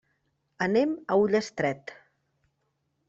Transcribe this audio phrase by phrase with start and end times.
[0.67, 1.93] Anem a Ullastret.